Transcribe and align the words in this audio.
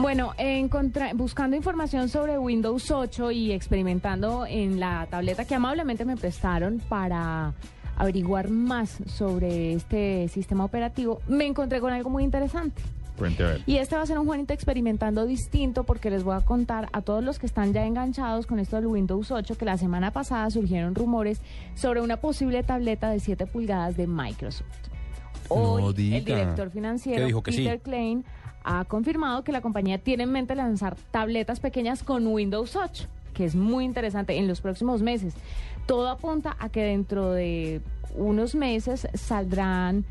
Bueno, 0.00 0.32
encontra- 0.38 1.12
buscando 1.14 1.56
información 1.56 2.08
sobre 2.08 2.38
Windows 2.38 2.90
8 2.90 3.30
y 3.32 3.52
experimentando 3.52 4.46
en 4.46 4.80
la 4.80 5.06
tableta 5.10 5.44
que 5.44 5.54
amablemente 5.54 6.04
me 6.04 6.16
prestaron 6.16 6.80
para 6.88 7.52
averiguar 7.96 8.48
más 8.48 8.96
sobre 9.06 9.74
este 9.74 10.28
sistema 10.28 10.64
operativo, 10.64 11.20
me 11.28 11.44
encontré 11.46 11.80
con 11.80 11.92
algo 11.92 12.08
muy 12.08 12.24
interesante. 12.24 12.80
Y 13.66 13.76
este 13.76 13.96
va 13.96 14.02
a 14.02 14.06
ser 14.06 14.18
un 14.18 14.24
Juanito 14.26 14.54
experimentando 14.54 15.26
distinto 15.26 15.84
porque 15.84 16.08
les 16.08 16.24
voy 16.24 16.34
a 16.34 16.40
contar 16.40 16.88
a 16.94 17.02
todos 17.02 17.22
los 17.22 17.38
que 17.38 17.44
están 17.44 17.74
ya 17.74 17.84
enganchados 17.84 18.46
con 18.46 18.58
esto 18.58 18.76
del 18.76 18.86
Windows 18.86 19.30
8 19.30 19.58
que 19.58 19.66
la 19.66 19.76
semana 19.76 20.10
pasada 20.12 20.48
surgieron 20.48 20.94
rumores 20.94 21.42
sobre 21.74 22.00
una 22.00 22.16
posible 22.16 22.62
tableta 22.62 23.10
de 23.10 23.20
7 23.20 23.44
pulgadas 23.46 23.98
de 23.98 24.06
Microsoft. 24.06 24.64
Hoy 25.48 25.82
el 25.88 25.94
diga. 25.94 26.20
director 26.20 26.70
financiero 26.70 27.18
¿Qué 27.18 27.24
dijo 27.26 27.42
que 27.42 27.52
sí? 27.52 27.58
Peter 27.64 27.80
Klein 27.80 28.24
ha 28.64 28.84
confirmado 28.84 29.42
que 29.42 29.52
la 29.52 29.60
compañía 29.60 29.98
tiene 29.98 30.24
en 30.24 30.32
mente 30.32 30.54
lanzar 30.54 30.96
tabletas 31.10 31.60
pequeñas 31.60 32.02
con 32.02 32.26
Windows 32.26 32.76
8, 32.76 33.06
que 33.34 33.44
es 33.44 33.54
muy 33.54 33.84
interesante 33.84 34.36
en 34.36 34.46
los 34.46 34.60
próximos 34.60 35.02
meses. 35.02 35.34
Todo 35.86 36.08
apunta 36.08 36.56
a 36.58 36.68
que 36.68 36.82
dentro 36.82 37.32
de 37.32 37.80
unos 38.16 38.54
meses 38.54 39.08
saldrán 39.14 40.04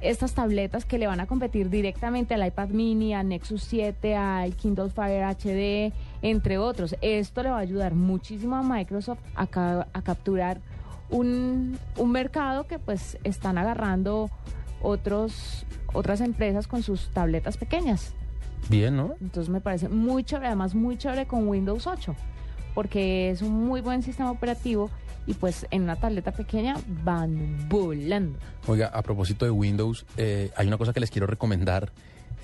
estas 0.00 0.32
tabletas 0.32 0.86
que 0.86 0.98
le 0.98 1.06
van 1.06 1.20
a 1.20 1.26
competir 1.26 1.68
directamente 1.68 2.32
al 2.34 2.46
iPad 2.46 2.70
mini, 2.70 3.12
al 3.14 3.28
Nexus 3.28 3.62
7, 3.64 4.16
al 4.16 4.56
Kindle 4.56 4.88
Fire 4.88 5.22
HD, 5.24 5.92
entre 6.22 6.56
otros. 6.58 6.96
Esto 7.02 7.42
le 7.42 7.50
va 7.50 7.58
a 7.58 7.60
ayudar 7.60 7.94
muchísimo 7.94 8.56
a 8.56 8.62
Microsoft 8.62 9.20
a, 9.34 9.46
ca- 9.46 9.86
a 9.92 10.02
capturar 10.02 10.58
un, 11.10 11.78
un 11.96 12.12
mercado 12.12 12.66
que 12.66 12.78
pues 12.78 13.18
están 13.24 13.58
agarrando 13.58 14.30
otros, 14.82 15.66
otras 15.92 16.20
empresas 16.20 16.66
con 16.66 16.82
sus 16.82 17.10
tabletas 17.10 17.56
pequeñas. 17.56 18.12
Bien, 18.68 18.96
¿no? 18.96 19.14
Entonces 19.20 19.48
me 19.50 19.60
parece 19.60 19.88
muy 19.88 20.24
chévere, 20.24 20.48
además 20.48 20.74
muy 20.74 20.96
chévere 20.96 21.26
con 21.26 21.48
Windows 21.48 21.86
8, 21.86 22.14
porque 22.74 23.30
es 23.30 23.42
un 23.42 23.52
muy 23.66 23.80
buen 23.80 24.02
sistema 24.02 24.30
operativo 24.30 24.90
y 25.26 25.34
pues 25.34 25.66
en 25.70 25.82
una 25.82 25.96
tableta 25.96 26.32
pequeña 26.32 26.76
van 27.04 27.68
volando. 27.68 28.38
Oiga, 28.66 28.88
a 28.88 29.02
propósito 29.02 29.44
de 29.44 29.50
Windows, 29.50 30.06
eh, 30.16 30.50
hay 30.56 30.66
una 30.66 30.78
cosa 30.78 30.92
que 30.92 31.00
les 31.00 31.10
quiero 31.10 31.26
recomendar. 31.26 31.90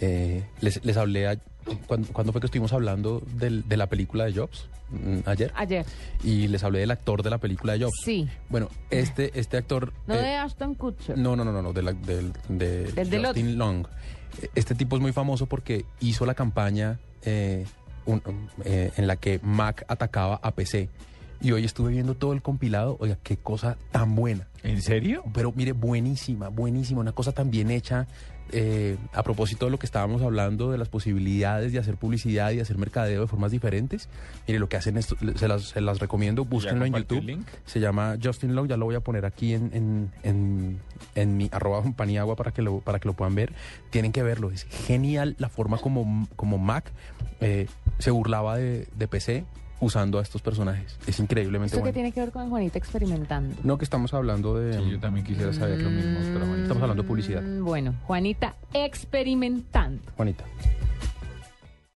Eh, 0.00 0.44
les, 0.60 0.84
les 0.84 0.96
hablé 0.96 1.26
a- 1.28 1.38
cuando, 1.86 2.08
cuando 2.12 2.32
fue 2.32 2.40
que 2.40 2.46
estuvimos 2.46 2.72
hablando 2.72 3.22
del- 3.34 3.68
de 3.68 3.76
la 3.76 3.86
película 3.88 4.24
de 4.24 4.32
Jobs 4.34 4.68
Mm, 4.88 5.18
ayer 5.26 5.50
Ayer, 5.56 5.84
y 6.22 6.46
les 6.46 6.62
hablé 6.62 6.78
del 6.78 6.92
actor 6.92 7.24
de 7.24 7.30
la 7.30 7.38
película 7.38 7.72
de 7.72 7.80
Jobs. 7.84 7.94
sí, 8.04 8.28
Bueno, 8.48 8.68
este 8.90 9.32
este 9.38 9.56
actor 9.56 9.92
no 10.06 10.14
eh, 10.14 10.18
de 10.18 10.34
Ashton 10.36 10.76
Kutcher. 10.76 11.18
no 11.18 11.34
no 11.34 11.44
no 11.44 11.50
no 11.50 11.60
no 11.60 11.72
de 11.72 11.82
la- 11.82 11.92
del 11.92 12.32
de 12.48 12.84
Del- 12.92 13.10
del 13.10 13.26
Justin 13.26 13.58
Long. 13.58 13.84
Este 14.54 14.76
tipo 14.76 14.94
es 14.94 15.02
muy 15.02 15.12
famoso 15.12 15.46
porque 15.46 15.84
hizo 16.00 16.24
la 16.24 16.34
campaña 16.34 17.00
eh, 17.22 17.66
un- 18.04 18.22
eh, 18.64 18.92
en 18.96 19.08
la 19.08 19.16
que 19.16 19.40
Mac 19.42 19.84
atacaba 19.88 20.38
a 20.40 20.52
PC. 20.52 20.88
Y 21.40 21.52
hoy 21.52 21.64
estuve 21.64 21.90
viendo 21.92 22.14
todo 22.14 22.32
el 22.32 22.42
compilado. 22.42 22.96
Oiga, 23.00 23.18
qué 23.22 23.36
cosa 23.36 23.76
tan 23.92 24.14
buena. 24.14 24.48
¿En 24.62 24.82
serio? 24.82 25.22
Pero 25.34 25.52
mire, 25.54 25.72
buenísima, 25.72 26.48
buenísima, 26.48 27.00
una 27.00 27.12
cosa 27.12 27.32
tan 27.32 27.50
bien 27.50 27.70
hecha. 27.70 28.06
eh, 28.52 28.96
a 29.12 29.22
propósito 29.24 29.64
de 29.64 29.72
lo 29.72 29.78
que 29.78 29.86
estábamos 29.86 30.22
hablando 30.22 30.70
de 30.70 30.78
las 30.78 30.88
posibilidades 30.88 31.72
de 31.72 31.80
hacer 31.80 31.96
publicidad 31.96 32.52
y 32.52 32.60
hacer 32.60 32.78
mercadeo 32.78 33.22
de 33.22 33.26
formas 33.26 33.50
diferentes, 33.50 34.08
mire 34.46 34.60
lo 34.60 34.68
que 34.68 34.76
hacen 34.76 34.96
esto, 34.96 35.16
se 35.34 35.48
las, 35.48 35.62
se 35.64 35.80
las 35.80 35.98
recomiendo, 35.98 36.44
búsquenlo 36.44 36.84
en 36.84 36.94
YouTube. 36.94 37.24
link? 37.24 37.46
Se 37.64 37.80
llama 37.80 38.16
Justin 38.22 38.54
Long, 38.54 38.68
ya 38.68 38.76
lo 38.76 38.84
voy 38.84 38.94
a 38.94 39.00
poner 39.00 39.26
aquí 39.26 39.52
en, 39.54 39.70
en, 39.72 40.12
en, 40.22 40.78
en 41.16 41.36
mi 41.36 41.48
arroba 41.52 41.82
paniagua 41.96 42.36
para 42.36 42.52
que 42.52 42.62
lo, 42.62 42.78
para 42.80 43.00
que 43.00 43.08
lo 43.08 43.14
puedan 43.14 43.34
ver. 43.34 43.52
Tienen 43.90 44.12
que 44.12 44.22
verlo, 44.22 44.52
es 44.52 44.62
genial 44.62 45.34
la 45.38 45.48
forma 45.48 45.78
como, 45.78 46.28
como 46.36 46.56
Mac 46.58 46.92
eh, 47.40 47.66
se 47.98 48.12
burlaba 48.12 48.56
de, 48.58 48.86
de 48.96 49.08
PC 49.08 49.44
usando 49.80 50.18
a 50.18 50.22
estos 50.22 50.40
personajes. 50.42 50.96
Es 51.06 51.18
increíblemente 51.20 51.66
¿Esto 51.66 51.76
qué 51.78 51.80
bueno. 51.82 51.94
tiene 51.94 52.12
que 52.12 52.20
ver 52.20 52.30
con 52.32 52.48
Juanita 52.50 52.78
experimentando? 52.78 53.54
No 53.62 53.76
que 53.78 53.84
estamos 53.84 54.12
hablando 54.14 54.58
de... 54.58 54.74
Sí, 54.78 54.90
yo 54.90 54.98
también 55.00 55.24
quisiera 55.26 55.52
saber 55.52 55.80
lo 55.80 55.90
mismo, 55.90 56.18
pero 56.32 56.46
bueno. 56.46 56.62
Estamos 56.62 56.82
hablando 56.82 57.02
de 57.02 57.08
publicidad. 57.08 57.42
Mm, 57.42 57.64
Bueno, 57.64 57.94
Juanita 58.06 58.54
experimentando. 58.72 60.02
Juanita. 60.16 60.44